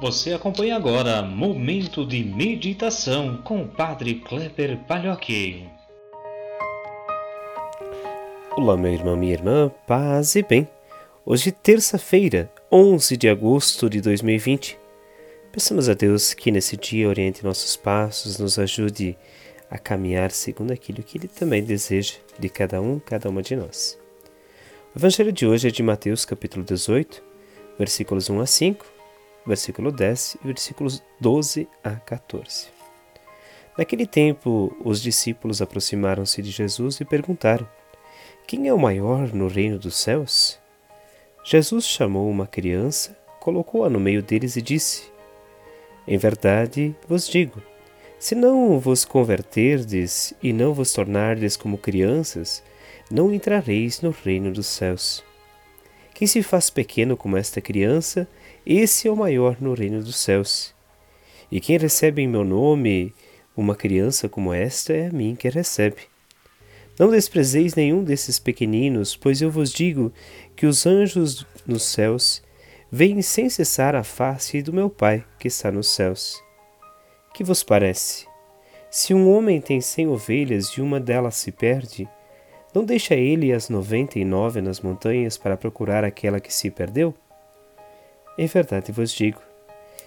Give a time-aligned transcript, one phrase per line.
[0.00, 5.66] Você acompanha agora Momento de Meditação com o Padre Kleber Palhoque.
[8.56, 10.68] Olá, meu irmão, minha irmã, paz e bem.
[11.26, 14.78] Hoje, terça-feira, 11 de agosto de 2020.
[15.50, 19.18] Peçamos a Deus que nesse dia oriente nossos passos, nos ajude
[19.68, 23.98] a caminhar segundo aquilo que Ele também deseja de cada um, cada uma de nós.
[24.94, 27.20] O Evangelho de hoje é de Mateus, capítulo 18,
[27.76, 28.97] versículos 1 a 5
[29.48, 32.68] versículo 10 e versículos 12 a 14.
[33.76, 37.66] Naquele tempo, os discípulos aproximaram-se de Jesus e perguntaram:
[38.46, 40.58] Quem é o maior no reino dos céus?
[41.42, 45.10] Jesus chamou uma criança, colocou-a no meio deles e disse:
[46.06, 47.62] Em verdade vos digo,
[48.18, 52.62] se não vos converterdes e não vos tornardes como crianças,
[53.10, 55.24] não entrareis no reino dos céus.
[56.12, 58.26] Quem se faz pequeno como esta criança,
[58.76, 60.74] esse é o maior no reino dos céus.
[61.50, 63.14] E quem recebe em meu nome
[63.56, 66.02] uma criança como esta, é a mim que recebe.
[66.98, 70.12] Não desprezeis nenhum desses pequeninos, pois eu vos digo
[70.54, 72.42] que os anjos nos céus
[72.90, 76.42] veem sem cessar a face do meu Pai que está nos céus.
[77.34, 78.26] Que vos parece?
[78.90, 82.08] Se um homem tem cem ovelhas e uma delas se perde,
[82.74, 87.14] não deixa ele as noventa e nove nas montanhas para procurar aquela que se perdeu?
[88.38, 89.40] Em verdade vos digo: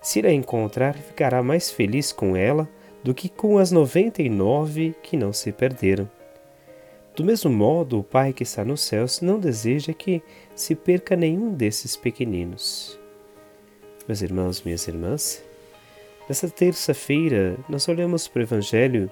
[0.00, 2.66] se a encontrar, ficará mais feliz com ela
[3.02, 6.10] do que com as noventa e nove que não se perderam.
[7.14, 10.22] Do mesmo modo, o Pai que está nos céus não deseja que
[10.56, 12.98] se perca nenhum desses pequeninos.
[14.08, 15.42] Meus irmãos, minhas irmãs,
[16.28, 19.10] nessa terça-feira nós olhamos para o Evangelho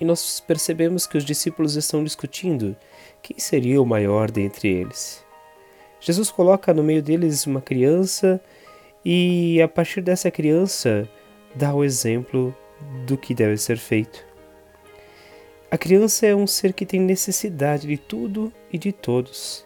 [0.00, 2.74] e nós percebemos que os discípulos estão discutindo
[3.22, 5.22] quem seria o maior dentre eles.
[6.00, 8.40] Jesus coloca no meio deles uma criança
[9.04, 11.08] e, a partir dessa criança,
[11.54, 12.54] dá o exemplo
[13.06, 14.24] do que deve ser feito.
[15.70, 19.64] A criança é um ser que tem necessidade de tudo e de todos.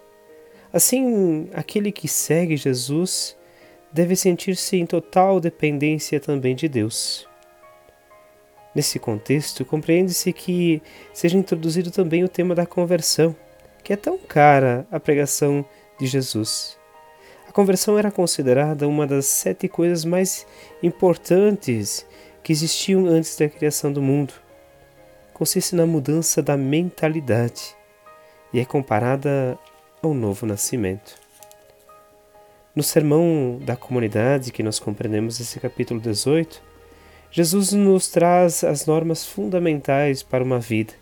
[0.72, 3.36] Assim, aquele que segue Jesus
[3.92, 7.28] deve sentir-se em total dependência também de Deus.
[8.74, 13.34] Nesse contexto, compreende-se que seja introduzido também o tema da conversão,
[13.84, 15.64] que é tão cara à pregação
[15.98, 16.78] de Jesus.
[17.48, 20.46] A conversão era considerada uma das sete coisas mais
[20.82, 22.06] importantes
[22.42, 24.34] que existiam antes da criação do mundo.
[25.32, 27.74] Consiste na mudança da mentalidade
[28.52, 29.58] e é comparada
[30.02, 31.14] ao novo nascimento.
[32.74, 36.60] No sermão da comunidade que nós compreendemos esse capítulo 18,
[37.30, 40.92] Jesus nos traz as normas fundamentais para uma vida.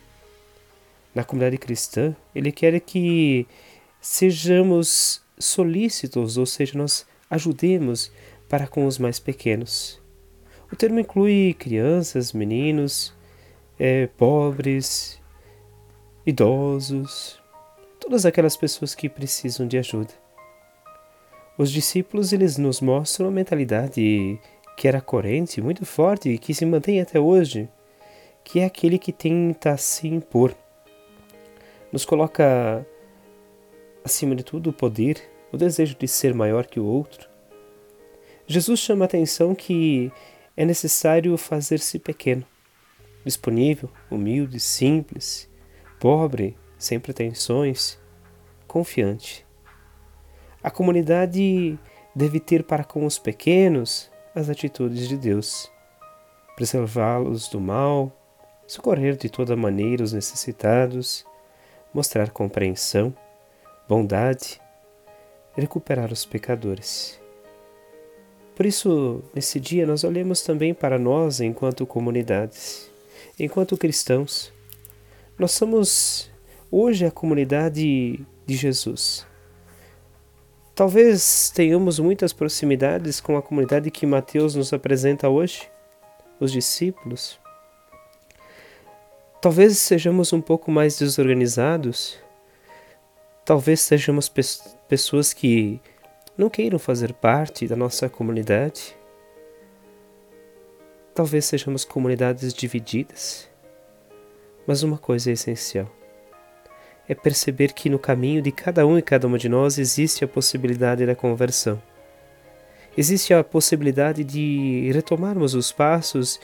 [1.15, 3.47] Na comunidade cristã, ele quer que
[4.03, 8.13] sejamos solícitos, ou seja, nós ajudemos
[8.49, 10.03] para com os mais pequenos.
[10.71, 13.15] O termo inclui crianças, meninos,
[13.79, 15.21] é, pobres,
[16.27, 17.41] idosos,
[18.01, 20.13] todas aquelas pessoas que precisam de ajuda.
[21.57, 24.39] Os discípulos eles nos mostram a mentalidade
[24.77, 27.69] que era corrente, muito forte e que se mantém até hoje,
[28.43, 30.55] que é aquele que tenta se impor.
[31.93, 32.85] Nos coloca,
[34.05, 37.29] acima de tudo, o poder, o desejo de ser maior que o outro.
[38.47, 40.13] Jesus chama a atenção que
[40.57, 42.45] é necessário fazer-se pequeno,
[43.25, 45.49] disponível, humilde, simples,
[46.01, 47.99] pobre, sem pretensões,
[48.67, 49.47] confiante.
[50.63, 51.79] A comunidade
[52.15, 55.71] deve ter para com os pequenos as atitudes de Deus,
[56.57, 58.13] preservá-los do mal,
[58.67, 61.27] socorrer de toda maneira os necessitados,
[61.93, 63.15] mostrar compreensão,
[63.93, 64.61] bondade,
[65.55, 67.21] recuperar os pecadores.
[68.57, 72.91] Por isso, nesse dia, nós olhemos também para nós enquanto comunidades,
[73.39, 74.53] enquanto cristãos.
[75.39, 76.31] Nós somos
[76.71, 79.27] hoje a comunidade de Jesus
[80.75, 85.69] Talvez tenhamos muitas proximidades com a comunidade que Mateus nos apresenta hoje,
[86.41, 87.39] os discípulos.
[89.43, 92.19] Talvez sejamos um pouco mais desorganizados.
[93.45, 94.43] Talvez sejamos pe
[94.89, 95.81] pessoas que
[96.37, 98.97] não queiram fazer parte da nossa comunidade.
[101.15, 103.51] Talvez sejamos comunidades divididas.
[104.67, 105.91] Mas uma coisa é essencial
[107.09, 110.29] é perceber que no caminho de cada um e cada uma de nós existe a
[110.29, 111.81] possibilidade da conversão.
[112.97, 116.39] Existe a possibilidade de retomarmos os passos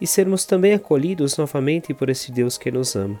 [0.00, 3.20] e sermos também acolhidos novamente por esse Deus que nos ama.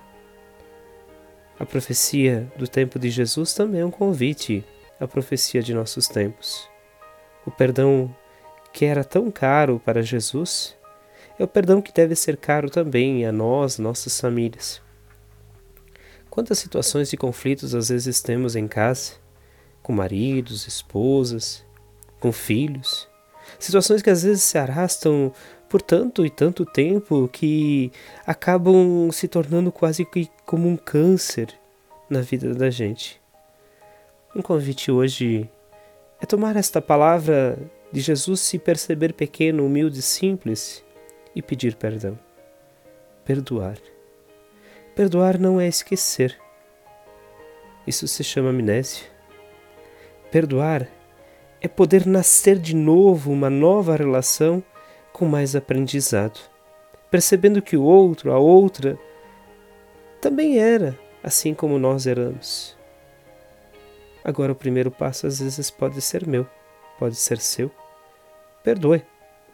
[1.60, 4.64] A profecia do tempo de Jesus também é um convite
[4.98, 6.66] à profecia de nossos tempos.
[7.44, 8.16] O perdão
[8.72, 10.74] que era tão caro para Jesus,
[11.38, 14.80] é o perdão que deve ser caro também a nós, nossas famílias.
[16.30, 19.16] Quantas situações de conflitos às vezes temos em casa,
[19.82, 21.62] com maridos, esposas,
[22.18, 23.06] com filhos,
[23.58, 25.30] situações que às vezes se arrastam
[25.70, 27.92] por tanto e tanto tempo que
[28.26, 31.48] acabam se tornando quase que como um câncer
[32.10, 33.20] na vida da gente.
[34.34, 35.48] Um convite hoje
[36.20, 37.56] é tomar esta palavra
[37.92, 40.84] de Jesus, se perceber pequeno, humilde, simples
[41.36, 42.18] e pedir perdão.
[43.24, 43.78] Perdoar.
[44.96, 46.36] Perdoar não é esquecer.
[47.86, 49.06] Isso se chama amnésia.
[50.32, 50.88] Perdoar
[51.60, 54.64] é poder nascer de novo uma nova relação
[55.12, 56.40] com mais aprendizado,
[57.10, 58.98] percebendo que o outro, a outra,
[60.20, 62.76] também era assim como nós éramos.
[64.22, 66.46] Agora, o primeiro passo às vezes pode ser meu,
[66.98, 67.70] pode ser seu.
[68.62, 69.02] Perdoe,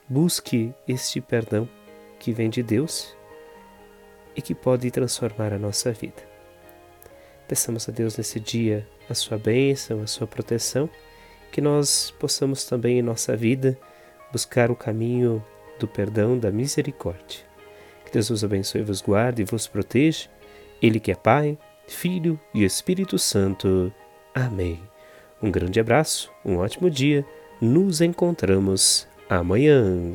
[0.09, 1.69] busque este perdão
[2.19, 3.17] que vem de Deus
[4.35, 6.23] e que pode transformar a nossa vida.
[7.47, 10.91] Peçamos a Deus nesse dia a sua bênção, a sua proteção,
[11.53, 13.79] que nós possamos também em nossa vida
[14.37, 15.43] buscar o caminho
[15.79, 17.41] do perdão, da misericórdia.
[18.05, 20.29] Que Deus vos abençoe, vos guarde e vos proteja.
[20.83, 21.57] Ele que é Pai,
[21.89, 23.91] Filho e Espírito Santo.
[24.35, 24.79] Amém.
[25.43, 27.25] Um grande abraço, um ótimo dia.
[27.63, 30.13] Nos encontramos amanhã.